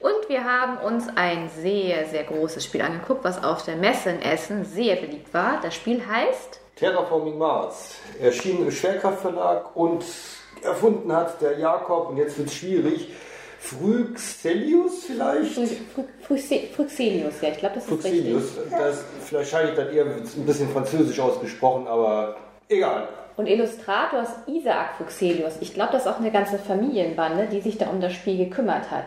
[0.00, 4.22] Und wir haben uns ein sehr, sehr großes Spiel angeguckt, was auf der Messe in
[4.22, 5.60] Essen sehr beliebt war.
[5.62, 7.96] Das Spiel heißt Terraforming Mars.
[8.20, 10.04] Erschienen im Schwerkraftverlag und
[10.62, 13.08] erfunden hat der Jakob, und jetzt wird es schwierig,
[13.60, 15.54] Phryxelius vielleicht?
[16.22, 17.34] Fruxelius.
[17.40, 18.42] Ja, ich glaube, das ist Phryxelius.
[18.56, 18.78] richtig.
[18.78, 22.36] Das ist wahrscheinlich dann eher ein bisschen französisch ausgesprochen, aber
[22.68, 23.08] egal.
[23.38, 25.58] Und Illustrator ist Isaac Fuxelius.
[25.60, 28.90] Ich glaube, das ist auch eine ganze Familienbande, die sich da um das Spiel gekümmert
[28.90, 29.06] hat.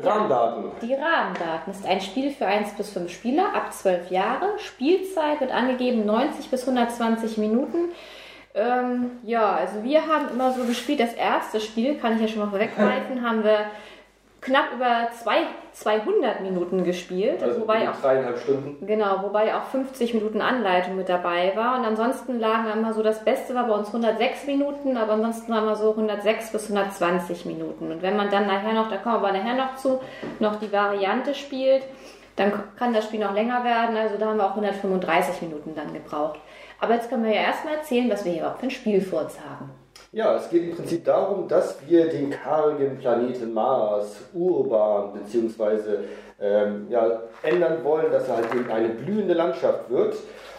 [0.00, 0.64] Rahmendaten.
[0.82, 4.58] Die Rahmendaten ist ein Spiel für 1 bis 5 Spieler ab 12 Jahre.
[4.58, 7.90] Spielzeit wird angegeben 90 bis 120 Minuten.
[8.54, 10.98] Ähm, ja, also wir haben immer so gespielt.
[10.98, 13.66] Das erste Spiel, kann ich ja schon mal vorweggreifen, haben wir
[14.46, 15.38] knapp über zwei,
[15.72, 17.42] 200 Minuten gespielt.
[17.42, 18.86] Also wobei auch dreieinhalb Stunden.
[18.86, 21.78] Genau, wobei auch 50 Minuten Anleitung mit dabei war.
[21.78, 25.64] Und ansonsten lagen immer so, das Beste war bei uns 106 Minuten, aber ansonsten waren
[25.64, 27.90] wir so 106 bis 120 Minuten.
[27.90, 30.00] Und wenn man dann nachher noch, da kommen wir aber nachher noch zu,
[30.38, 31.82] noch die Variante spielt,
[32.36, 33.96] dann kann das Spiel noch länger werden.
[33.96, 36.38] Also da haben wir auch 135 Minuten dann gebraucht.
[36.80, 39.22] Aber jetzt können wir ja erstmal erzählen, was wir hier überhaupt für ein Spiel vor
[39.22, 39.70] uns haben.
[40.16, 45.98] Ja, es geht im Prinzip darum, dass wir den kargen Planeten Mars urban bzw.
[46.40, 50.16] Ähm, ja, ändern wollen, dass er halt eben eine blühende Landschaft wird.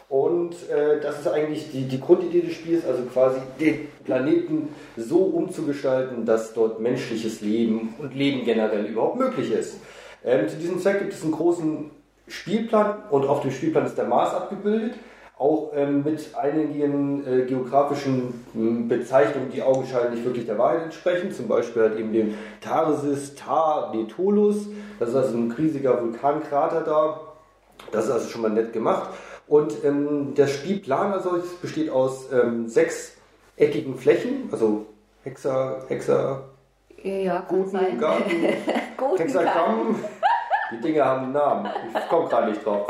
[0.09, 5.21] Und äh, das ist eigentlich die, die Grundidee des Spiels, also quasi den Planeten so
[5.23, 9.79] umzugestalten, dass dort menschliches Leben und Leben generell überhaupt möglich ist.
[10.23, 11.89] Ähm, zu diesem Zweck gibt es einen großen
[12.27, 14.93] Spielplan und auf dem Spielplan ist der Mars abgebildet
[15.39, 21.31] auch ähm, mit einigen äh, geografischen ähm, Bezeichnungen, die augenscheinlich wirklich der Wahrheit entsprechen.
[21.31, 24.67] Zum Beispiel halt eben dem Tarsis Tar Netolus.
[24.99, 27.21] Das ist also ein riesiger Vulkankrater da.
[27.91, 29.11] Das ist also schon mal nett gemacht.
[29.47, 34.87] Und ähm, der Spielplan also besteht aus ähm, sechseckigen Flächen, also
[35.23, 36.43] Hexa, Hexa,
[37.03, 38.31] Ja, Guten, Garten,
[39.17, 39.95] Hexagramm.
[40.71, 41.71] Die Dinge haben einen Namen.
[41.97, 42.87] Ich komme gerade nicht drauf.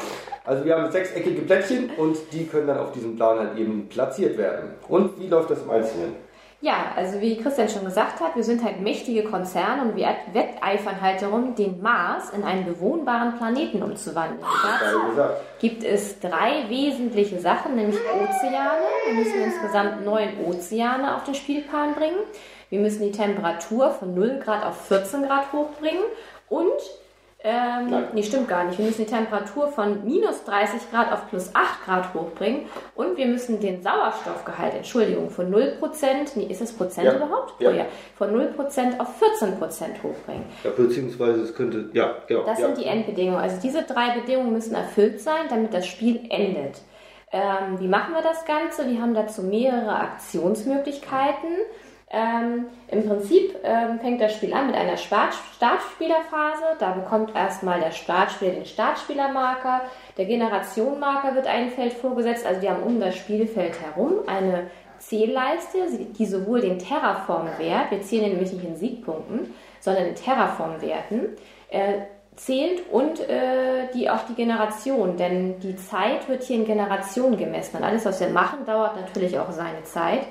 [0.47, 4.37] Also wir haben sechseckige Plättchen und die können dann auf diesem Plan halt eben platziert
[4.37, 4.75] werden.
[4.87, 6.15] Und wie läuft das im Einzelnen?
[6.61, 11.01] Ja, also wie Christian schon gesagt hat, wir sind halt mächtige Konzerne und wir wetteifern
[11.01, 14.39] halt darum, den Mars in einen bewohnbaren Planeten umzuwandeln.
[14.41, 18.87] Dazu gibt es drei wesentliche Sachen, nämlich Ozeane.
[19.05, 22.19] Wir müssen insgesamt neun Ozeane auf den Spielplan bringen.
[22.69, 26.03] Wir müssen die Temperatur von 0 Grad auf 14 Grad hochbringen
[26.47, 26.71] und
[27.49, 28.07] ähm, Nein.
[28.13, 28.77] nee, stimmt gar nicht.
[28.77, 32.63] Wir müssen die Temperatur von minus 30 Grad auf plus 8 Grad hochbringen
[32.95, 35.79] und wir müssen den Sauerstoffgehalt, Entschuldigung, von 0%,
[36.35, 37.15] nee, ist das Prozent Ja.
[37.15, 37.53] überhaupt?
[37.61, 37.69] Ja.
[37.69, 37.85] Oh ja,
[38.17, 40.43] von 0% auf 14% hochbringen.
[40.65, 42.43] Ja, beziehungsweise es könnte, ja, genau.
[42.43, 42.65] Das ja.
[42.65, 43.39] sind die Endbedingungen.
[43.39, 46.81] Also diese drei Bedingungen müssen erfüllt sein, damit das Spiel endet.
[47.31, 48.89] Ähm, wie machen wir das Ganze?
[48.89, 51.49] Wir haben dazu mehrere Aktionsmöglichkeiten.
[52.09, 56.63] Ähm, Im Prinzip ähm, fängt das Spiel an mit einer Start Startspielerphase.
[56.79, 59.81] Da bekommt erstmal der Startspieler den Startspielermarker.
[60.17, 62.45] Der Generationenmarker wird ein Feld vorgesetzt.
[62.45, 65.79] Also wir haben um das Spielfeld herum eine Zählleiste,
[66.17, 71.37] die sowohl den Terraform-Wert, wir zählen nämlich nicht in Siegpunkten, sondern in Terraform-Werten,
[71.69, 71.93] äh,
[72.35, 77.77] zählt und äh, die auch die Generation, denn die Zeit wird hier in Generationen gemessen.
[77.77, 80.21] Und alles, was wir machen, dauert natürlich auch seine Zeit.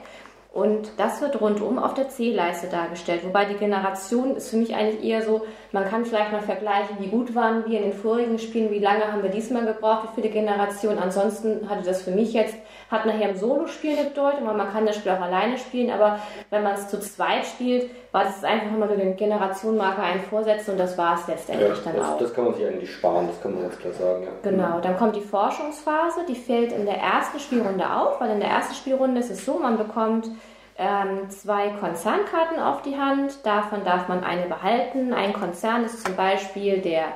[0.57, 3.27] Und das wird rundum auf der C-Leiste dargestellt.
[3.27, 7.09] Wobei die Generation ist für mich eigentlich eher so, man kann vielleicht mal vergleichen, wie
[7.09, 10.33] gut waren wir in den vorigen Spielen, wie lange haben wir diesmal gebraucht, wie viele
[10.33, 10.99] Generationen.
[10.99, 12.55] Ansonsten hatte das für mich jetzt,
[12.91, 16.21] hat nachher im Solo-Spiel eine Bedeutung, weil man kann das Spiel auch alleine spielen, aber
[16.49, 20.71] wenn man es zu zweit spielt, war das einfach immer nur den Generationenmarker einen vorsetzen
[20.71, 22.13] und das war es ja, letztendlich dann auch.
[22.13, 24.25] das, das kann man sich eigentlich sparen, das kann man ganz klar sagen.
[24.25, 24.51] Ja.
[24.51, 28.49] Genau, dann kommt die Forschungsphase, die fällt in der ersten Spielrunde auf, weil in der
[28.49, 30.31] ersten Spielrunde ist es so, man bekommt
[30.79, 35.13] ähm, zwei Konzernkarten auf die Hand, davon darf man eine behalten.
[35.13, 37.09] Ein Konzern ist zum Beispiel der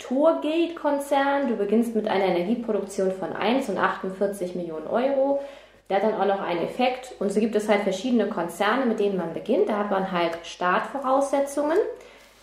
[0.00, 1.46] Torgate-Konzern.
[1.46, 5.40] Du beginnst mit einer Energieproduktion von 1 und 48 Millionen Euro.
[5.88, 9.00] Der hat dann auch noch einen Effekt und so gibt es halt verschiedene Konzerne, mit
[9.00, 9.70] denen man beginnt.
[9.70, 11.78] Da hat man halt Startvoraussetzungen.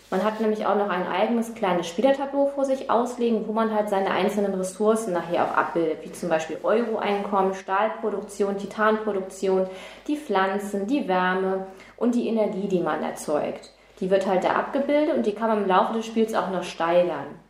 [0.10, 3.90] Man hat nämlich auch noch ein eigenes kleines Spielertableau vor sich auslegen, wo man halt
[3.90, 9.68] seine einzelnen Ressourcen nachher auch abbildet, wie zum Beispiel Euro-Einkommen, Stahlproduktion, Titanproduktion,
[10.08, 13.72] die Pflanzen, die Wärme und die Energie, die man erzeugt.
[14.00, 16.64] Die wird halt da abgebildet und die kann man im Laufe des Spiels auch noch
[16.64, 17.45] steigern.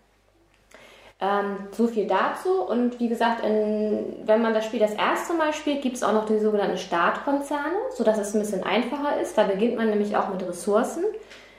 [1.26, 2.62] Ähm, so viel dazu.
[2.62, 6.14] Und wie gesagt, in, wenn man das Spiel das erste Mal spielt, gibt es auch
[6.14, 9.38] noch die sogenannten Startkonzerne, sodass es ein bisschen einfacher ist.
[9.38, 11.04] Da beginnt man nämlich auch mit Ressourcen.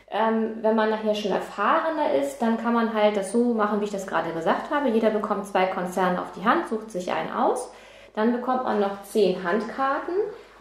[0.09, 3.87] Ähm, wenn man nachher schon erfahrener ist, dann kann man halt das so machen, wie
[3.87, 4.89] ich das gerade gesagt habe.
[4.89, 7.73] Jeder bekommt zwei Konzerne auf die Hand, sucht sich einen aus.
[8.15, 10.15] Dann bekommt man noch zehn Handkarten.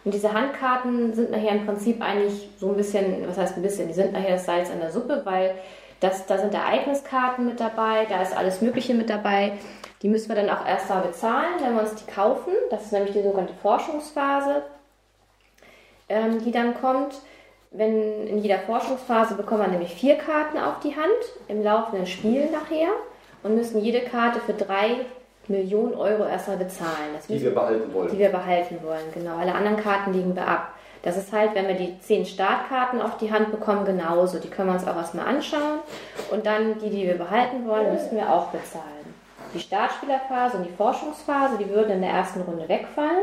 [0.04, 3.88] Und diese Handkarten sind nachher im Prinzip eigentlich so ein bisschen, was heißt ein bisschen,
[3.88, 5.54] die sind nachher das Salz in der Suppe, weil
[6.00, 9.52] das, da sind Ereigniskarten mit dabei, da ist alles Mögliche mit dabei.
[10.02, 12.52] Die müssen wir dann auch erst mal bezahlen, wenn wir uns die kaufen.
[12.70, 14.62] Das ist nämlich die sogenannte Forschungsphase,
[16.08, 17.14] ähm, die dann kommt.
[17.70, 21.06] Wenn in jeder Forschungsphase bekommen wir nämlich vier Karten auf die Hand
[21.48, 22.90] im laufenden Spiel nachher
[23.42, 24.96] und müssen jede Karte für drei
[25.48, 27.14] Millionen Euro erstmal bezahlen.
[27.14, 28.10] Das die wir behalten wollen.
[28.10, 29.36] Die wir behalten wollen, genau.
[29.36, 30.75] Alle anderen Karten liegen wir ab.
[31.06, 34.40] Das ist halt, wenn wir die zehn Startkarten auf die Hand bekommen, genauso.
[34.40, 35.78] Die können wir uns auch erstmal anschauen.
[36.32, 39.14] Und dann die, die wir behalten wollen, müssen wir auch bezahlen.
[39.54, 43.22] Die Startspielerphase und die Forschungsphase, die würden in der ersten Runde wegfallen.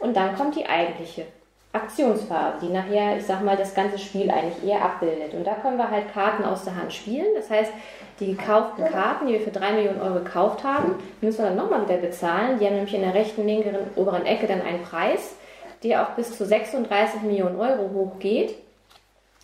[0.00, 1.26] Und dann kommt die eigentliche
[1.72, 5.34] Aktionsphase, die nachher, ich sag mal, das ganze Spiel eigentlich eher abbildet.
[5.34, 7.28] Und da können wir halt Karten aus der Hand spielen.
[7.36, 7.70] Das heißt,
[8.18, 11.88] die gekauften Karten, die wir für 3 Millionen Euro gekauft haben, müssen wir dann nochmal
[11.88, 12.58] wieder bezahlen.
[12.58, 15.36] Die haben nämlich in der rechten, linken, oberen Ecke dann einen Preis,
[15.84, 18.54] der auch bis zu 36 Millionen Euro hoch geht.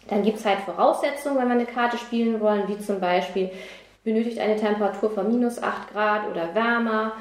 [0.09, 3.51] Dann gibt es halt Voraussetzungen, wenn wir eine Karte spielen wollen, wie zum Beispiel
[4.03, 7.13] benötigt eine Temperatur von minus 8 Grad oder wärmer.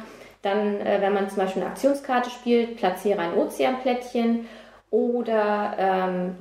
[0.42, 4.48] Dann, äh, wenn man zum Beispiel eine Aktionskarte spielt, platziere ein Ozeanplättchen
[4.90, 6.36] oder ähm,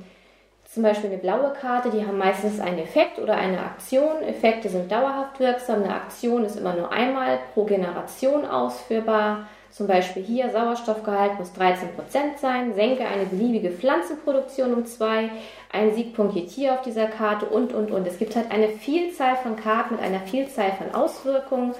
[0.63, 4.21] zum Beispiel eine blaue Karte, die haben meistens einen Effekt oder eine Aktion.
[4.23, 5.83] Effekte sind dauerhaft wirksam.
[5.83, 9.47] Eine Aktion ist immer nur einmal pro Generation ausführbar.
[9.71, 15.29] Zum Beispiel hier Sauerstoffgehalt muss 13% sein, senke eine beliebige Pflanzenproduktion um 2,
[15.71, 18.07] ein Siegpunkt je Tier auf dieser Karte und, und, und.
[18.07, 21.75] Es gibt halt eine Vielzahl von Karten mit einer Vielzahl von Auswirkungen.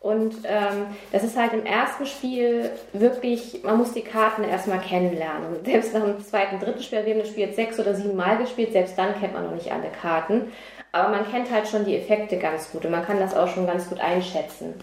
[0.00, 5.56] Und ähm, das ist halt im ersten Spiel wirklich, man muss die Karten erstmal kennenlernen.
[5.56, 8.16] Und selbst nach dem zweiten, dritten Spiel, wir haben das Spiel jetzt sechs oder sieben
[8.16, 10.52] Mal gespielt, selbst dann kennt man noch nicht alle Karten.
[10.92, 13.66] Aber man kennt halt schon die Effekte ganz gut und man kann das auch schon
[13.66, 14.74] ganz gut einschätzen.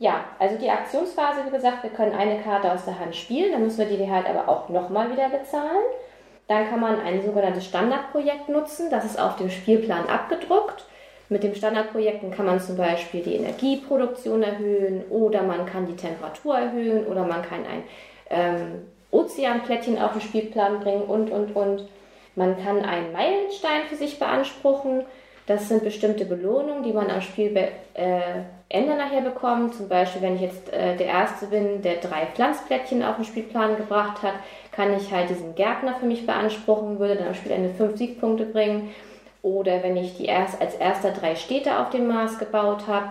[0.00, 3.62] Ja, also die Aktionsphase, wie gesagt, wir können eine Karte aus der Hand spielen, dann
[3.62, 5.84] müssen wir die halt aber auch nochmal wieder bezahlen.
[6.48, 10.86] Dann kann man ein sogenanntes Standardprojekt nutzen, das ist auf dem Spielplan abgedruckt.
[11.28, 16.56] Mit den Standardprojekten kann man zum Beispiel die Energieproduktion erhöhen oder man kann die Temperatur
[16.56, 17.82] erhöhen oder man kann ein
[18.30, 21.88] ähm, Ozeanplättchen auf den Spielplan bringen und, und, und.
[22.36, 25.04] Man kann einen Meilenstein für sich beanspruchen.
[25.50, 29.74] Das sind bestimmte Belohnungen, die man am Spielende äh, nachher bekommt.
[29.74, 33.76] Zum Beispiel, wenn ich jetzt äh, der Erste bin, der drei Pflanzplättchen auf den Spielplan
[33.76, 34.34] gebracht hat,
[34.70, 38.90] kann ich halt diesen Gärtner für mich beanspruchen, würde dann am Spielende fünf Siegpunkte bringen.
[39.42, 43.10] Oder wenn ich die erst, als erster drei Städte auf dem Mars gebaut habe.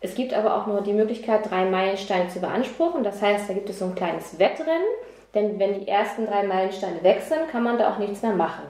[0.00, 3.04] Es gibt aber auch nur die Möglichkeit, drei Meilensteine zu beanspruchen.
[3.04, 4.88] Das heißt, da gibt es so ein kleines Wettrennen.
[5.36, 8.64] Denn wenn die ersten drei Meilensteine weg sind, kann man da auch nichts mehr machen.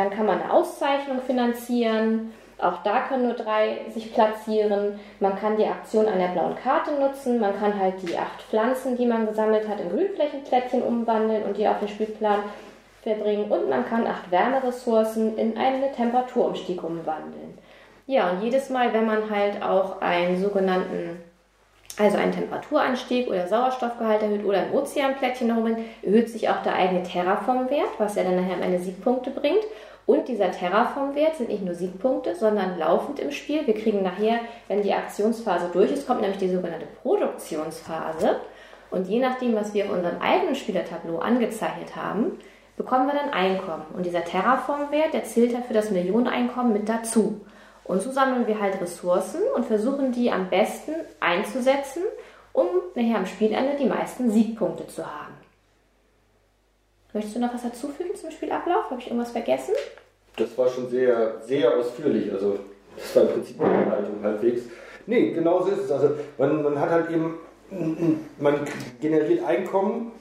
[0.00, 2.32] Dann kann man eine Auszeichnung finanzieren.
[2.58, 4.98] Auch da können nur drei sich platzieren.
[5.18, 7.38] Man kann die Aktion einer blauen Karte nutzen.
[7.38, 11.68] Man kann halt die acht Pflanzen, die man gesammelt hat, in Grünflächenplättchen umwandeln und die
[11.68, 12.40] auf den Spielplan
[13.02, 17.58] verbringen und man kann acht Wärmeressourcen in einen Temperaturumstieg umwandeln.
[18.06, 21.22] Ja, und jedes Mal, wenn man halt auch einen sogenannten,
[21.98, 27.02] also einen Temperaturanstieg oder Sauerstoffgehalt erhöht oder ein Ozeanplättchen herum, erhöht sich auch der eigene
[27.02, 29.64] Terraformwert, was ja dann nachher eine Siegpunkte bringt.
[30.10, 33.64] Und dieser Terraformwert sind nicht nur Siegpunkte, sondern laufend im Spiel.
[33.68, 38.40] Wir kriegen nachher, wenn die Aktionsphase durch ist, kommt nämlich die sogenannte Produktionsphase.
[38.90, 42.40] Und je nachdem, was wir auf unserem eigenen Spielertableau angezeichnet haben,
[42.76, 43.84] bekommen wir dann Einkommen.
[43.94, 47.42] Und dieser Terraform-Wert, der zählt halt für das Millioneneinkommen mit dazu.
[47.84, 50.90] Und so sammeln wir halt Ressourcen und versuchen die am besten
[51.20, 52.02] einzusetzen,
[52.52, 55.34] um nachher am Spielende die meisten Siegpunkte zu haben.
[57.12, 58.90] Möchtest du noch was dazufügen zum Spielablauf?
[58.90, 59.74] Habe ich irgendwas vergessen?
[60.36, 62.32] Das war schon sehr, sehr ausführlich.
[62.32, 62.58] Also,
[62.96, 64.62] das war im Prinzip eine Anleitung halbwegs.
[65.06, 65.92] Nee, genau so ist es.
[65.92, 67.38] Also, man, man hat halt eben,
[68.38, 68.60] man
[69.00, 70.12] generiert Einkommen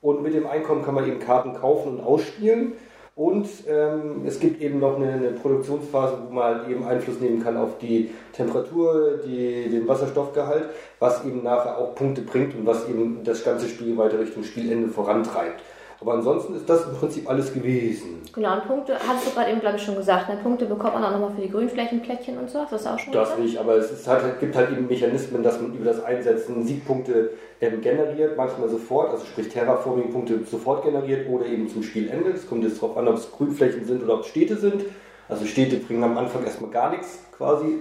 [0.00, 2.72] und mit dem Einkommen kann man eben Karten kaufen und ausspielen.
[3.14, 7.42] Und ähm, es gibt eben noch eine, eine, Produktionsphase, wo man halt eben Einfluss nehmen
[7.42, 12.88] kann auf die Temperatur, die, den Wasserstoffgehalt, was eben nachher auch Punkte bringt und was
[12.88, 15.60] eben das ganze Spiel weiter Richtung Spielende vorantreibt.
[16.02, 18.22] Aber ansonsten ist das im Prinzip alles gewesen.
[18.34, 20.36] Genau, und Punkte, hast du gerade eben, glaube ich, schon gesagt, ne?
[20.42, 23.12] Punkte bekommt man auch nochmal für die Grünflächenplättchen und so, hast du das auch schon
[23.12, 23.40] Das gesagt?
[23.40, 27.30] nicht, aber es halt, gibt halt eben Mechanismen, dass man über das Einsetzen Siegpunkte
[27.60, 32.30] ähm, generiert, manchmal sofort, also sprich Terraforming-Punkte sofort generiert oder eben zum Spielende.
[32.30, 34.84] Es kommt jetzt darauf an, ob es Grünflächen sind oder ob es Städte sind.
[35.28, 37.78] Also Städte bringen am Anfang erstmal gar nichts quasi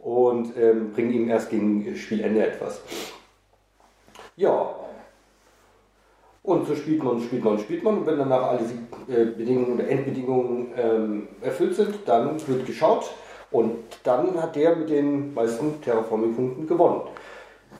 [0.00, 2.80] und ähm, bringen ihm erst gegen Spielende etwas.
[4.34, 4.74] Ja,
[6.46, 7.98] und so spielt man, spielt man, spielt man.
[7.98, 8.60] Und wenn danach alle
[9.08, 13.10] äh, Bedingungen oder Endbedingungen ähm, erfüllt sind, dann wird geschaut.
[13.50, 17.02] Und dann hat der mit den meisten Terraforming-Punkten gewonnen.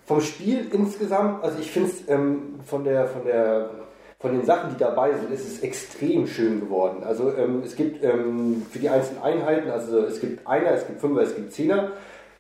[0.05, 3.71] Vom Spiel insgesamt, also ich finde es ähm, von, der, von, der,
[4.19, 7.05] von den Sachen, die dabei sind, ist es extrem schön geworden.
[7.05, 11.01] Also ähm, es gibt ähm, für die einzelnen Einheiten, also es gibt Einer, es gibt
[11.01, 11.93] Fünfer, es gibt Zehner,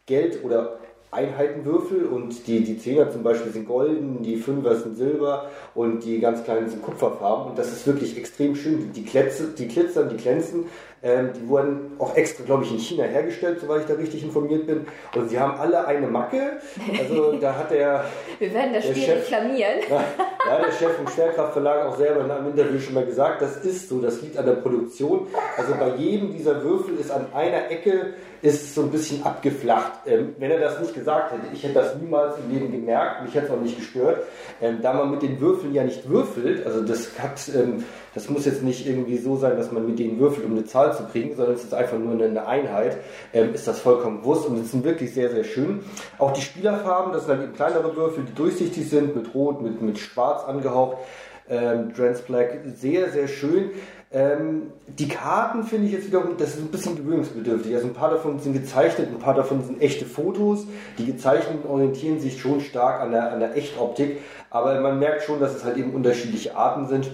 [0.07, 0.79] Geld oder
[1.17, 6.21] Einheitenwürfel und die, die Zehner zum Beispiel sind golden, die Fünfer sind silber und die
[6.21, 8.93] ganz kleinen sind kupferfarben und das ist wirklich extrem schön.
[8.93, 10.67] Die, Kletze, die glitzern, die glänzen,
[11.03, 14.67] ähm, die wurden auch extra, glaube ich, in China hergestellt, soweit ich da richtig informiert
[14.67, 16.59] bin und sie haben alle eine Macke,
[16.99, 18.05] also da hat der
[18.39, 19.81] Wir werden das Spiel Chef, reklamieren.
[20.49, 23.89] Ja, der Chef vom Schwerkraftverlag auch selber in einem Interview schon mal gesagt, das ist
[23.89, 25.27] so, das liegt an der Produktion.
[25.57, 29.93] Also bei jedem dieser Würfel ist an einer Ecke ist so ein bisschen abgeflacht.
[30.07, 33.35] Ähm, wenn er das nicht gesagt hätte, ich hätte das niemals im Leben gemerkt, mich
[33.35, 34.25] hätte es auch nicht gestört,
[34.61, 37.85] ähm, da man mit den Würfeln ja nicht würfelt, also das hat, ähm,
[38.15, 40.93] das muss jetzt nicht irgendwie so sein, dass man mit denen würfelt, um eine Zahl
[40.97, 42.99] zu kriegen, sondern es ist einfach nur eine Einheit,
[43.33, 45.85] ähm, ist das vollkommen bewusst und es sind wirklich sehr, sehr schön.
[46.19, 49.83] Auch die Spielerfarben, das sind halt eben kleinere Würfel, die durchsichtig sind, mit Rot, mit,
[49.83, 50.99] mit Schwarz angehaucht.
[51.49, 53.71] Ähm, Trans Black, sehr, sehr schön.
[54.13, 57.75] Ähm, die Karten finde ich jetzt wiederum, das ist ein bisschen gewöhnungsbedürftig.
[57.75, 60.67] Also ein paar davon sind gezeichnet, ein paar davon sind echte Fotos.
[60.99, 64.19] Die gezeichneten orientieren sich schon stark an der, an der Echtoptik,
[64.51, 67.11] aber man merkt schon, dass es halt eben unterschiedliche Arten sind.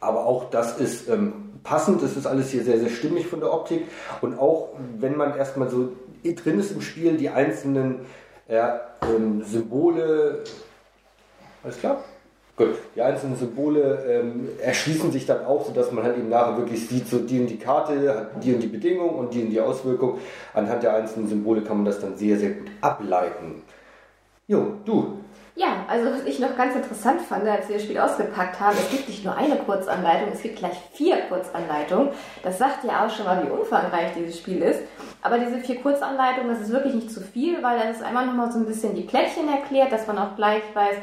[0.00, 3.52] Aber auch das ist ähm, passend, das ist alles hier sehr, sehr stimmig von der
[3.52, 3.84] Optik.
[4.20, 5.92] Und auch wenn man erstmal so
[6.24, 8.00] drin ist im Spiel, die einzelnen
[8.48, 10.44] ja, ähm, Symbole,
[11.62, 12.04] alles klar?
[12.54, 16.86] Gut, die einzelnen Symbole ähm, erschließen sich dann auch, sodass man halt eben nachher wirklich
[16.86, 20.18] sieht, so die und die Karte die und die Bedingung und die und die Auswirkung.
[20.52, 23.62] Anhand der einzelnen Symbole kann man das dann sehr, sehr gut ableiten.
[24.46, 25.21] Jo, du.
[25.54, 28.90] Ja, also was ich noch ganz interessant fand, als wir das Spiel ausgepackt haben, es
[28.90, 32.08] gibt nicht nur eine Kurzanleitung, es gibt gleich vier Kurzanleitungen.
[32.42, 34.80] Das sagt ja auch schon mal, wie umfangreich dieses Spiel ist.
[35.20, 38.50] Aber diese vier Kurzanleitungen, das ist wirklich nicht zu viel, weil das ist einmal nochmal
[38.50, 40.96] so ein bisschen die Plättchen erklärt, dass man auch gleich weiß,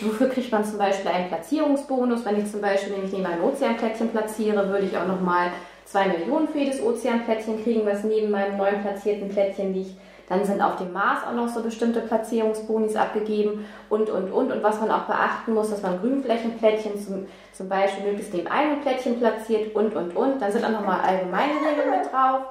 [0.00, 2.24] Wofür kriegt man zum Beispiel einen Platzierungsbonus?
[2.24, 5.52] Wenn ich zum Beispiel nämlich neben einem Ozeanplättchen platziere, würde ich auch nochmal
[5.84, 9.96] 2 Millionen für jedes Ozeanplättchen kriegen, was neben meinem neuen platzierten Plättchen liegt.
[10.32, 14.50] Dann sind auf dem Mars auch noch so bestimmte Platzierungsbonis abgegeben und, und, und.
[14.50, 18.80] Und was man auch beachten muss, dass man Grünflächenplättchen zum, zum Beispiel möglichst neben einem
[18.80, 20.40] Plättchen platziert und, und, und.
[20.40, 22.44] Dann sind auch nochmal allgemeine Regeln mit drauf,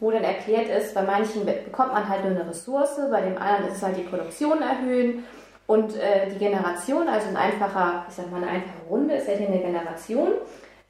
[0.00, 3.68] wo dann erklärt ist, bei manchen bekommt man halt nur eine Ressource, bei dem anderen
[3.68, 5.22] ist es halt die Produktion erhöhen
[5.68, 9.34] und äh, die Generation, also ein einfacher, ich sag mal, eine einfache Runde ist ja
[9.34, 10.32] hier eine Generation,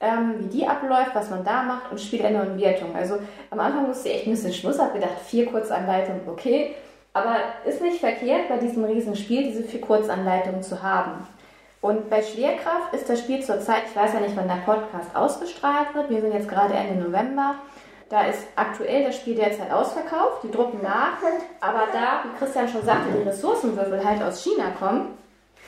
[0.00, 2.97] ähm, wie die abläuft, was man da macht und Spielende und Wertung.
[2.97, 3.19] Also
[3.50, 6.75] am Anfang musste ich echt ein bisschen Schluss, habe gedacht, vier Kurzanleitungen, okay.
[7.12, 11.26] Aber ist nicht verkehrt, bei diesem Riesenspiel diese vier Kurzanleitungen zu haben.
[11.83, 15.95] Und bei Schwerkraft ist das Spiel zurzeit, ich weiß ja nicht, wann der Podcast ausgestrahlt
[15.95, 17.54] wird, wir sind jetzt gerade Ende November,
[18.11, 21.19] da ist aktuell das Spiel derzeit ausverkauft, die drucken nach,
[21.61, 25.16] aber da, wie Christian schon sagte, die Ressourcenwürfel halt aus China kommen,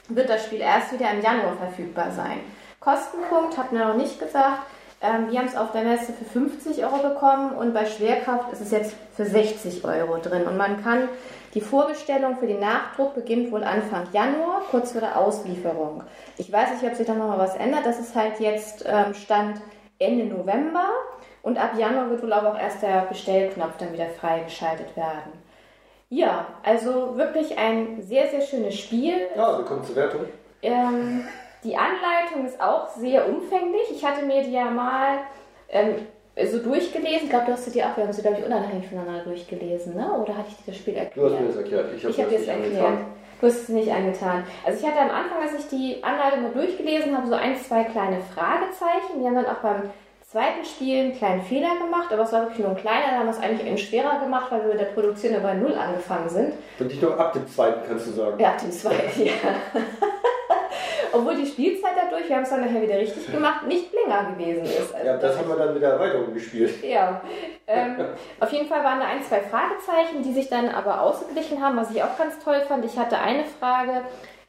[0.09, 2.41] wird das Spiel erst wieder im Januar verfügbar sein.
[2.83, 4.63] Kostenpunkt habt ihr noch nicht gesagt.
[5.01, 8.61] Ähm, wir haben es auf der Messe für 50 Euro bekommen und bei Schwerkraft ist
[8.61, 10.47] es jetzt für 60 Euro drin.
[10.47, 11.09] Und man kann
[11.55, 16.03] die Vorbestellung für den Nachdruck beginnt wohl Anfang Januar, kurz vor der Auslieferung.
[16.39, 17.85] Ich weiß nicht, ob sich da nochmal was ändert.
[17.85, 19.61] Das ist halt jetzt ähm, Stand
[19.99, 20.89] Ende November.
[21.43, 25.33] Und ab Januar wird wohl aber auch erst der Bestellknopf dann wieder freigeschaltet werden.
[26.09, 29.15] Ja, also wirklich ein sehr, sehr schönes Spiel.
[29.37, 30.21] Ja, willkommen zur Wertung.
[30.63, 31.27] Ähm,
[31.65, 33.91] die Anleitung ist auch sehr umfänglich.
[33.91, 35.19] Ich hatte mir die ja mal
[35.69, 36.07] ähm,
[36.51, 37.25] so durchgelesen.
[37.25, 39.95] Ich glaube, du hast sie dir auch, wir haben sie, glaube ich, unabhängig voneinander durchgelesen,
[39.95, 40.13] ne?
[40.13, 41.17] oder hatte ich dir das Spiel erklärt?
[41.17, 41.87] Du hast mir das erklärt.
[41.95, 42.85] Ich habe hab dir das erklärt.
[42.85, 43.07] Angetan.
[43.41, 44.45] Du hast es nicht angetan.
[44.65, 47.85] Also ich hatte am Anfang, als ich die Anleitung mal durchgelesen habe, so ein, zwei
[47.85, 49.21] kleine Fragezeichen.
[49.21, 49.91] Die haben dann auch beim
[50.31, 53.11] zweiten Spiel einen kleinen Fehler gemacht, aber es war wirklich nur ein kleiner.
[53.11, 55.75] Da haben wir es eigentlich eben schwerer gemacht, weil wir mit der Produktion bei Null
[55.75, 56.53] angefangen sind.
[56.79, 58.41] Und nicht nur ab dem zweiten, kannst du sagen.
[58.41, 59.33] Ja, ab dem zweiten, ja.
[61.13, 64.65] Obwohl die Spielzeit dadurch, wir haben es dann nachher wieder richtig gemacht, nicht länger gewesen
[64.65, 64.95] ist.
[64.95, 66.83] Also ja, das haben wir dann mit der Erweiterung gespielt.
[66.83, 67.21] Ja.
[67.67, 67.97] Ähm,
[68.41, 71.91] auf jeden Fall waren da ein, zwei Fragezeichen, die sich dann aber ausgeglichen haben, was
[71.91, 72.85] ich auch ganz toll fand.
[72.85, 74.03] Ich hatte eine Frage,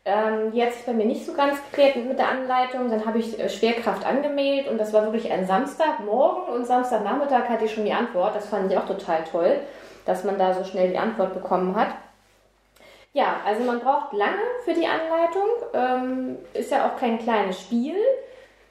[0.05, 2.89] ähm, die hat sich bei mir nicht so ganz geklärt mit der Anleitung.
[2.89, 7.65] Dann habe ich äh, Schwerkraft angemeldet und das war wirklich ein Samstagmorgen und Samstagnachmittag hatte
[7.65, 8.35] ich schon die Antwort.
[8.35, 9.59] Das fand ich auch total toll,
[10.05, 11.89] dass man da so schnell die Antwort bekommen hat.
[13.13, 15.47] Ja, also man braucht lange für die Anleitung.
[15.73, 17.95] Ähm, ist ja auch kein kleines Spiel.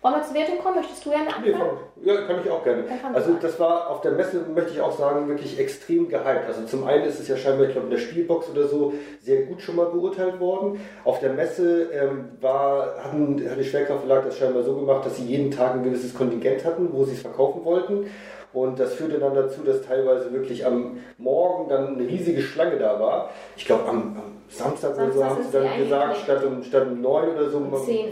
[0.03, 0.77] Wollen wir zur Wertung kommen?
[0.79, 1.79] Möchtest du gerne anfangen?
[1.95, 2.83] Nee, ja, kann ich auch gerne.
[3.13, 6.49] Also das war auf der Messe, möchte ich auch sagen, wirklich extrem gehypt.
[6.49, 9.43] Also zum einen ist es ja scheinbar, ich glaube, in der Spielbox oder so sehr
[9.43, 10.81] gut schon mal beurteilt worden.
[11.05, 15.25] Auf der Messe ähm, war, hatten, hat der Schwerkraftverlag das scheinbar so gemacht, dass sie
[15.25, 18.11] jeden Tag ein gewisses Kontingent hatten, wo sie es verkaufen wollten.
[18.53, 23.01] Und das führte dann dazu, dass teilweise wirklich am Morgen dann eine riesige Schlange da
[23.01, 23.31] war.
[23.57, 27.01] Ich glaube, am, am Samstag, oder so haben sie dann gesagt, statt um, statt um
[27.01, 27.61] 9 oder so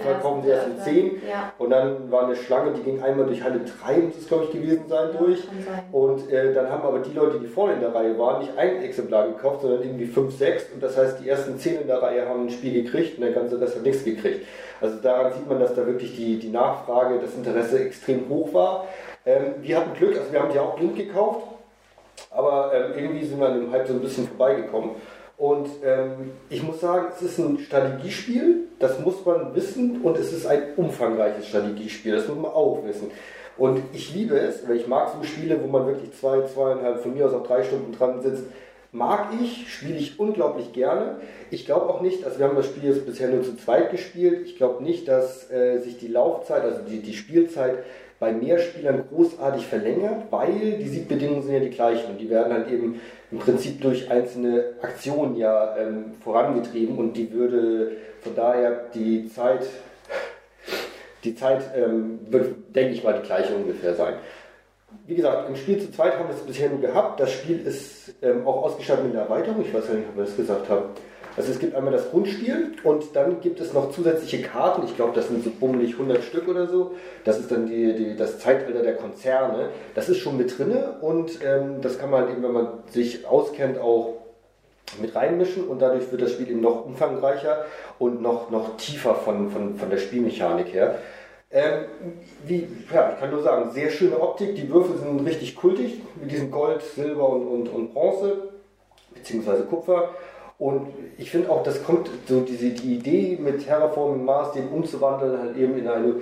[0.02, 1.04] verkaufen sie erst um 10.
[1.28, 1.52] Ja.
[1.58, 4.52] Und dann war eine Schlange, die ging einmal durch Halle 3, muss es glaube ich
[4.52, 5.40] gewesen sein, ja, durch.
[5.40, 5.84] Sein.
[5.92, 8.82] Und äh, dann haben aber die Leute, die vorne in der Reihe waren, nicht ein
[8.82, 10.72] Exemplar gekauft, sondern irgendwie 5, 6.
[10.74, 13.32] Und das heißt, die ersten 10 in der Reihe haben ein Spiel gekriegt und der
[13.32, 14.46] ganze Rest hat nichts gekriegt.
[14.80, 18.86] Also daran sieht man, dass da wirklich die, die Nachfrage, das Interesse extrem hoch war.
[19.26, 21.46] Ähm, wir hatten Glück, also wir haben die auch blind gekauft,
[22.30, 24.90] aber ähm, irgendwie sind wir an dem Hype so ein bisschen vorbeigekommen.
[25.36, 30.32] Und ähm, ich muss sagen, es ist ein Strategiespiel, das muss man wissen und es
[30.32, 33.10] ist ein umfangreiches Strategiespiel, das muss man auch wissen.
[33.56, 37.14] Und ich liebe es, weil ich mag so Spiele, wo man wirklich zwei, zweieinhalb, von
[37.14, 38.44] mir aus auch drei Stunden dran sitzt.
[38.92, 41.16] Mag ich, spiele ich unglaublich gerne.
[41.50, 44.46] Ich glaube auch nicht, also wir haben das Spiel jetzt bisher nur zu zweit gespielt.
[44.46, 47.78] Ich glaube nicht, dass äh, sich die Laufzeit, also die, die Spielzeit
[48.20, 52.52] bei mehr Spielern großartig verlängert, weil die Siegbedingungen sind ja die gleichen und die werden
[52.52, 53.00] halt eben
[53.32, 59.66] im Prinzip durch einzelne Aktionen ja ähm, vorangetrieben und die würde von daher die Zeit,
[61.24, 64.14] die Zeit ähm, wird, denke ich mal, die gleiche ungefähr sein.
[65.06, 67.20] Wie gesagt, im Spiel zu zweit haben wir es bisher nur gehabt.
[67.20, 69.62] Das Spiel ist ähm, auch ausgestattet mit einer Erweiterung.
[69.62, 70.90] Ich weiß ja nicht, ob wir das gesagt haben.
[71.36, 74.84] Also es gibt einmal das Grundspiel und dann gibt es noch zusätzliche Karten.
[74.84, 76.94] Ich glaube, das sind so bummelig 100 Stück oder so.
[77.24, 79.70] Das ist dann die, die, das Zeitalter der Konzerne.
[79.94, 83.78] Das ist schon mit drinne und ähm, das kann man eben, wenn man sich auskennt,
[83.78, 84.14] auch
[85.00, 87.64] mit reinmischen und dadurch wird das Spiel eben noch umfangreicher
[87.98, 90.98] und noch, noch tiefer von, von, von der Spielmechanik her.
[91.52, 91.84] Ähm,
[92.44, 94.54] wie, ja, ich kann nur sagen, sehr schöne Optik.
[94.54, 98.50] Die Würfel sind richtig kultig mit diesem Gold, Silber und, und, und Bronze,
[99.14, 100.10] beziehungsweise Kupfer.
[100.60, 105.38] Und ich finde auch, das kommt so diese die Idee mit Terraforming Mars, den umzuwandeln,
[105.38, 106.16] halt eben in eine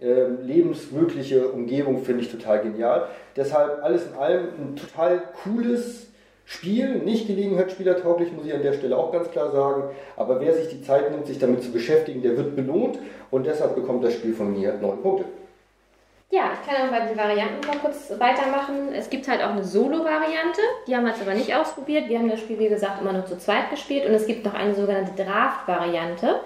[0.00, 3.06] äh, lebensmögliche Umgebung, finde ich total genial.
[3.36, 6.08] Deshalb alles in allem ein total cooles
[6.44, 9.84] Spiel, nicht gelegenheitsspielertauglich, muss ich an der Stelle auch ganz klar sagen.
[10.16, 12.98] Aber wer sich die Zeit nimmt, sich damit zu beschäftigen, der wird belohnt
[13.30, 15.26] und deshalb bekommt das Spiel von mir neun Punkte.
[16.30, 18.92] Ja, ich kann auch bei den Varianten mal kurz weitermachen.
[18.92, 22.08] Es gibt halt auch eine Solo-Variante, die haben wir jetzt aber nicht ausprobiert.
[22.08, 24.54] Wir haben das Spiel, wie gesagt, immer nur zu zweit gespielt und es gibt noch
[24.54, 26.40] eine sogenannte Draft-Variante.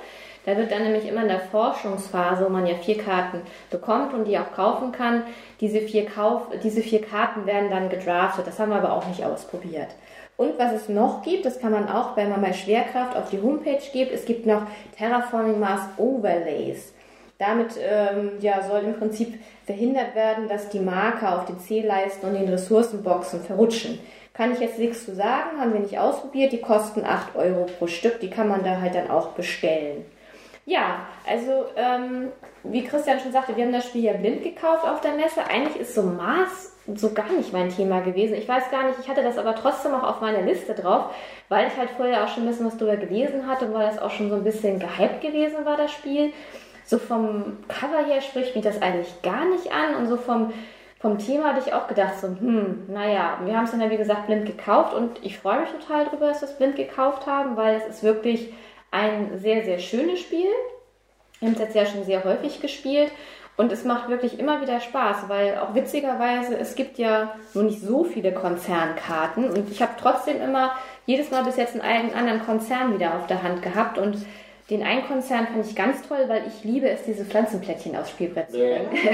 [0.45, 3.41] Da wird dann nämlich immer in der Forschungsphase, wo man ja vier Karten
[3.71, 5.25] bekommt und die auch kaufen kann,
[5.61, 8.47] diese vier, Kauf, diese vier Karten werden dann gedraftet.
[8.47, 9.89] Das haben wir aber auch nicht ausprobiert.
[10.37, 13.43] Und was es noch gibt, das kann man auch, wenn man bei Schwerkraft auf die
[13.43, 14.63] Homepage geht, es gibt noch
[14.97, 16.95] Terraforming Mars Overlays.
[17.41, 22.35] Damit ähm, ja, soll im Prinzip verhindert werden, dass die Marker auf den C-Leisten und
[22.35, 23.99] den Ressourcenboxen verrutschen.
[24.35, 26.53] Kann ich jetzt nichts zu sagen, haben wir nicht ausprobiert.
[26.53, 30.05] Die kosten 8 Euro pro Stück, die kann man da halt dann auch bestellen.
[30.67, 32.29] Ja, also ähm,
[32.63, 35.43] wie Christian schon sagte, wir haben das Spiel ja blind gekauft auf der Messe.
[35.49, 38.35] Eigentlich ist so Mars so gar nicht mein Thema gewesen.
[38.35, 41.15] Ich weiß gar nicht, ich hatte das aber trotzdem auch auf meiner Liste drauf,
[41.49, 43.99] weil ich halt vorher auch schon ein bisschen was drüber gelesen hatte und weil das
[43.99, 46.33] auch schon so ein bisschen gehypt gewesen war, das Spiel
[46.91, 50.53] so vom Cover her spricht mich das eigentlich gar nicht an und so vom,
[50.99, 53.97] vom Thema hatte ich auch gedacht, so, hm, naja, wir haben es dann ja wie
[53.97, 57.57] gesagt blind gekauft und ich freue mich total darüber, dass wir es blind gekauft haben,
[57.57, 58.53] weil es ist wirklich
[58.91, 60.49] ein sehr, sehr schönes Spiel.
[61.39, 63.13] Wir haben es jetzt ja schon sehr häufig gespielt
[63.57, 67.81] und es macht wirklich immer wieder Spaß, weil auch witzigerweise, es gibt ja nur nicht
[67.81, 70.73] so viele Konzernkarten und ich habe trotzdem immer
[71.07, 74.17] jedes Mal bis jetzt einen anderen Konzern wieder auf der Hand gehabt und
[74.71, 78.53] den einen Konzern fand ich ganz toll, weil ich liebe es, diese Pflanzenplättchen aufs Spielbrett
[78.53, 78.87] zu bringen.
[78.93, 79.11] Nee,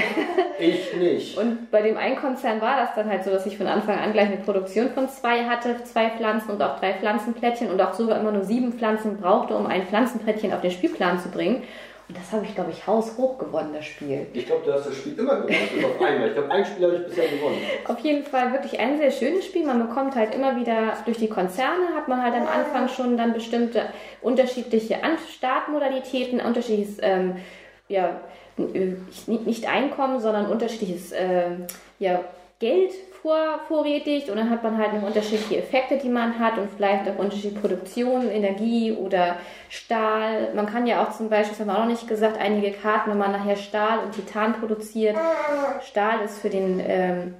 [0.69, 1.37] ich nicht.
[1.37, 4.13] Und bei dem einen Konzern war das dann halt so, dass ich von Anfang an
[4.13, 8.19] gleich eine Produktion von zwei hatte, zwei Pflanzen und auch drei Pflanzenplättchen und auch sogar
[8.19, 11.63] immer nur sieben Pflanzen brauchte, um ein Pflanzenplättchen auf den Spielplan zu bringen.
[12.09, 14.27] Und das habe ich, glaube ich, haushoch gewonnen, das Spiel.
[14.31, 16.29] Ich glaube, du hast das Spiel immer gewonnen, auf einmal.
[16.29, 17.57] Ich glaube, ein Spiel habe ich bisher gewonnen.
[17.85, 19.65] Auf jeden Fall wirklich ein sehr schönes Spiel.
[19.65, 23.33] Man bekommt halt immer wieder durch die Konzerne, hat man halt am Anfang schon dann
[23.33, 23.81] bestimmte
[24.21, 24.99] unterschiedliche
[25.35, 27.35] Startmodalitäten, unterschiedliches, ähm,
[27.89, 28.21] ja,
[29.27, 31.65] nicht Einkommen, sondern unterschiedliches, ähm,
[31.99, 32.21] ja,
[32.59, 36.69] Geld vor, vorrätigt und dann hat man halt noch unterschiedliche Effekte, die man hat und
[36.75, 39.37] vielleicht auch unterschiedliche Produktionen, Energie oder
[39.69, 40.53] Stahl.
[40.55, 43.11] Man kann ja auch zum Beispiel, das haben wir auch noch nicht gesagt, einige Karten,
[43.11, 45.17] wenn man nachher Stahl und Titan produziert.
[45.81, 47.35] Stahl ist für den ähm,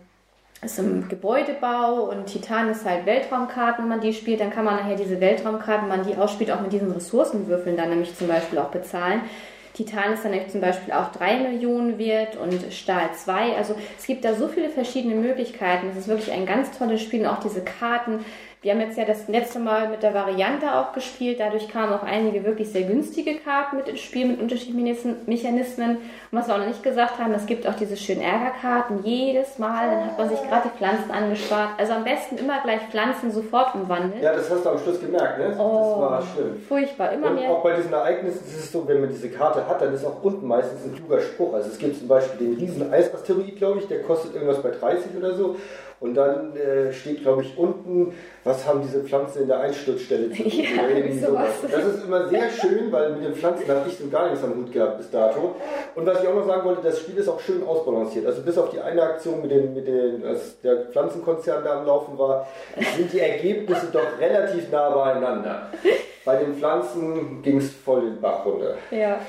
[0.62, 4.78] ist im Gebäudebau und Titan ist halt Weltraumkarten, wenn man die spielt, dann kann man
[4.78, 8.58] nachher diese Weltraumkarten, wenn man die ausspielt, auch mit diesen Ressourcenwürfeln dann nämlich zum Beispiel
[8.58, 9.22] auch bezahlen.
[9.78, 13.56] Titan ist dann zum Beispiel auch 3 Millionen wert und Stahl 2.
[13.56, 15.90] Also es gibt da so viele verschiedene Möglichkeiten.
[15.92, 18.26] Es ist wirklich ein ganz tolles Spiel und auch diese Karten.
[18.64, 21.40] Wir haben jetzt ja das letzte Mal mit der Variante auch gespielt.
[21.40, 25.98] Dadurch kamen auch einige wirklich sehr günstige Karten mit ins Spiel mit unterschiedlichen Mechanismen.
[26.32, 29.04] Und was wir auch noch nicht gesagt haben, es gibt auch diese schönen Ärgerkarten.
[29.04, 31.70] Jedes Mal, dann hat man sich gerade die Pflanzen angespart.
[31.78, 34.24] Also am besten immer gleich Pflanzen sofort umwandeln.
[34.24, 35.56] Ja, das hast du am Schluss gemerkt, ne?
[35.60, 36.62] Oh, das war schlimm.
[36.68, 37.52] Furchtbar, immer Und mehr.
[37.52, 40.24] auch bei diesen Ereignissen ist es so, wenn man diese Karte hat, dann ist auch
[40.24, 41.54] unten meistens ein kluger Spruch.
[41.54, 45.16] Also es gibt zum Beispiel den riesen Eisasteroid, glaube ich, der kostet irgendwas bei 30
[45.16, 45.58] oder so.
[46.00, 50.44] Und dann äh, steht, glaube ich, unten, was haben diese Pflanzen in der Einsturzstelle zu
[50.44, 50.52] tun?
[50.78, 51.50] Ja, irgendwie sowas.
[51.62, 54.56] Das ist immer sehr schön, weil mit den Pflanzen habe ich so gar nichts am
[54.56, 55.56] Hut gehabt bis dato.
[55.96, 58.26] Und was ich auch noch sagen wollte, das Spiel ist auch schön ausbalanciert.
[58.26, 61.86] Also bis auf die eine Aktion mit den, mit den als der Pflanzenkonzern da am
[61.86, 62.48] Laufen war,
[62.96, 65.72] sind die Ergebnisse doch relativ nah beieinander.
[66.26, 68.76] Bei den Pflanzen ging es voll den Bach runter.
[68.92, 69.20] Ja.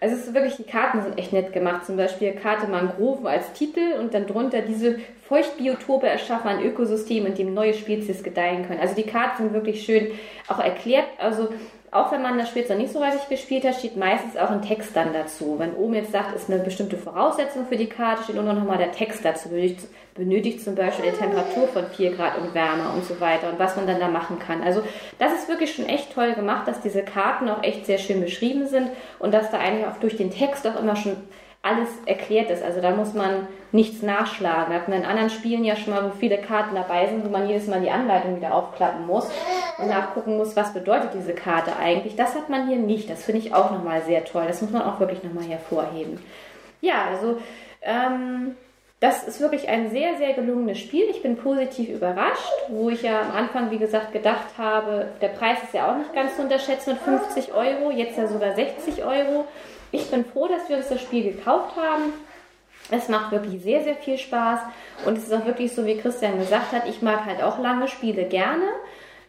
[0.00, 1.86] Also es ist wirklich, die Karten sind echt nett gemacht.
[1.86, 7.34] Zum Beispiel Karte Mangroven als Titel und dann drunter diese Feuchtbiotope erschaffen ein Ökosystem, in
[7.34, 8.80] dem neue Spezies gedeihen können.
[8.80, 10.08] Also die Karten sind wirklich schön
[10.48, 11.06] auch erklärt.
[11.18, 11.48] Also
[11.94, 14.62] auch wenn man das Spiel noch nicht so häufig gespielt hat, steht meistens auch ein
[14.62, 15.54] Text dann dazu.
[15.58, 18.78] Wenn oben jetzt sagt, ist eine bestimmte Voraussetzung für die Karte, steht unten noch mal
[18.78, 19.48] der Text dazu.
[19.48, 23.60] Benötigt, benötigt zum Beispiel eine Temperatur von 4 Grad und wärmer und so weiter und
[23.60, 24.60] was man dann da machen kann.
[24.64, 24.82] Also
[25.20, 28.66] das ist wirklich schon echt toll gemacht, dass diese Karten auch echt sehr schön beschrieben
[28.66, 31.16] sind und dass da eigentlich auch durch den Text auch immer schon
[31.64, 32.62] alles erklärt ist.
[32.62, 34.72] Also da muss man nichts nachschlagen.
[34.72, 37.30] Da hat man in anderen Spielen ja schon mal, wo viele Karten dabei sind, wo
[37.30, 39.30] man jedes Mal die Anleitung wieder aufklappen muss
[39.78, 42.16] und nachgucken muss, was bedeutet diese Karte eigentlich.
[42.16, 43.08] Das hat man hier nicht.
[43.08, 44.44] Das finde ich auch nochmal sehr toll.
[44.46, 46.20] Das muss man auch wirklich nochmal hervorheben.
[46.82, 47.38] Ja, also
[47.80, 48.56] ähm,
[49.00, 51.04] das ist wirklich ein sehr, sehr gelungenes Spiel.
[51.10, 55.62] Ich bin positiv überrascht, wo ich ja am Anfang, wie gesagt, gedacht habe, der Preis
[55.62, 59.46] ist ja auch nicht ganz zu unterschätzen mit 50 Euro, jetzt ja sogar 60 Euro.
[59.94, 62.12] Ich bin froh, dass wir uns das Spiel gekauft haben.
[62.90, 64.60] Es macht wirklich sehr, sehr viel Spaß
[65.06, 67.88] und es ist auch wirklich so, wie Christian gesagt hat, ich mag halt auch lange
[67.88, 68.64] Spiele gerne.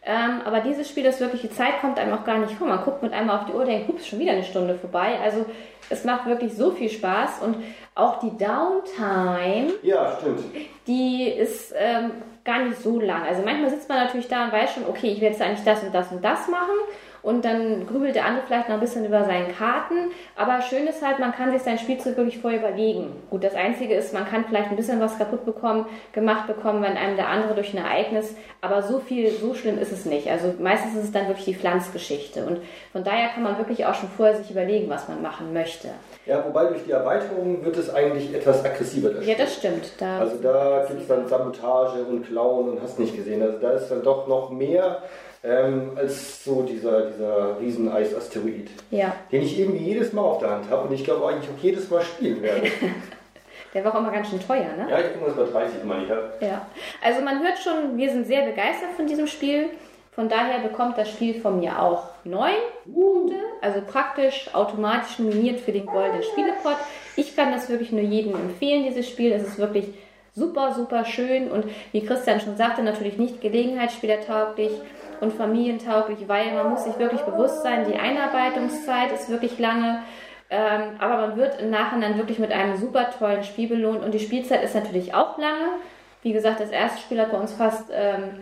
[0.08, 2.66] Ähm, aber dieses Spiel ist wirklich, die Zeit kommt einem auch gar nicht vor.
[2.68, 5.18] Man guckt mit einmal auf die Uhr und denkt, ups, schon wieder eine Stunde vorbei.
[5.22, 5.44] Also
[5.90, 7.56] es macht wirklich so viel Spaß und
[7.94, 10.44] auch die Downtime, Ja, stimmt.
[10.86, 12.10] die ist ähm,
[12.44, 13.22] gar nicht so lang.
[13.22, 15.82] Also manchmal sitzt man natürlich da und weiß schon, okay, ich will jetzt eigentlich das
[15.82, 16.76] und das und das machen.
[17.26, 20.12] Und dann grübelt der andere vielleicht noch ein bisschen über seine Karten.
[20.36, 23.20] Aber schön ist halt, man kann sich sein Spielzeug wirklich vorher überlegen.
[23.30, 26.96] Gut, das Einzige ist, man kann vielleicht ein bisschen was kaputt bekommen, gemacht bekommen, wenn
[26.96, 28.36] einem der andere durch ein Ereignis.
[28.60, 30.30] Aber so viel, so schlimm ist es nicht.
[30.30, 32.44] Also meistens ist es dann wirklich die Pflanzgeschichte.
[32.46, 32.60] Und
[32.92, 35.88] von daher kann man wirklich auch schon vorher sich überlegen, was man machen möchte.
[36.26, 39.10] Ja, wobei durch die Erweiterung wird es eigentlich etwas aggressiver.
[39.10, 39.90] Das Ja, das stimmt.
[39.98, 43.42] Da Also da gibt es dann Sabotage und Klauen und hast nicht gesehen.
[43.42, 45.02] Also da ist dann doch noch mehr
[45.46, 49.14] ähm, als so dieser, dieser Rieseneis-Asteroid, ja.
[49.30, 51.88] den ich irgendwie jedes Mal auf der Hand habe und ich glaube eigentlich auch jedes
[51.88, 52.66] Mal spielen werde.
[53.74, 54.86] Der war auch immer ganz schön teuer, ne?
[54.88, 56.32] ja, ich das bei 30 mal hier.
[56.40, 56.66] Ja,
[57.02, 59.68] also man hört schon, wir sind sehr begeistert von diesem Spiel.
[60.12, 62.54] Von daher bekommt das Spiel von mir auch neun
[62.90, 66.76] Punkte, also praktisch automatisch nominiert für den Goldenen Spielepot.
[67.16, 69.30] Ich kann das wirklich nur jedem empfehlen, dieses Spiel.
[69.32, 69.88] Es ist wirklich
[70.34, 74.70] super, super schön und wie Christian schon sagte, natürlich nicht gelegenheitsspielertauglich
[75.20, 80.02] und familientauglich, weil man muss sich wirklich bewusst sein, die Einarbeitungszeit ist wirklich lange.
[80.48, 84.20] Ähm, aber man wird im Nachhinein wirklich mit einem super tollen Spiel belohnt und die
[84.20, 85.68] Spielzeit ist natürlich auch lange.
[86.22, 88.40] Wie gesagt, das erste Spiel hat bei uns fast, ähm,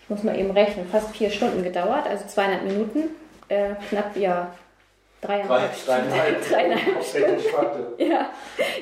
[0.00, 3.10] ich muss mal eben rechnen, fast vier Stunden gedauert, also 200 Minuten.
[3.48, 4.52] Äh, knapp, ja,
[5.26, 7.02] dreieinhalb Drei, dreieinhalb.
[7.50, 7.86] Schwarte.
[7.98, 8.26] Ja, ja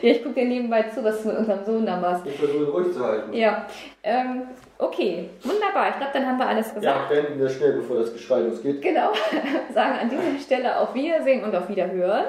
[0.02, 2.26] ich gucke dir nebenbei zu, was du mit unserem Sohn da machst.
[2.26, 3.32] Ich versuche ruhig zu halten.
[3.32, 3.66] Ja,
[4.02, 4.42] ähm,
[4.78, 5.90] okay, wunderbar.
[5.90, 7.08] Ich glaube, dann haben wir alles Ja, gesagt.
[7.08, 8.82] beenden wir schnell, bevor das Geschrei losgeht.
[8.82, 9.12] Genau,
[9.74, 12.24] sagen an dieser Stelle auf Wiedersehen und auf Wiederhören.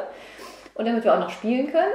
[0.76, 1.94] Und damit wir auch noch spielen können,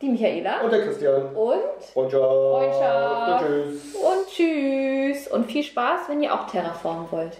[0.00, 1.34] die Michaela Und der Christian.
[1.34, 2.22] und, Freundschaft.
[2.22, 3.42] Freundschaft.
[3.42, 3.94] Und tschüss.
[3.96, 5.28] und tschüss.
[5.28, 7.36] Und viel Spaß, wenn ihr auch Terraform wollt.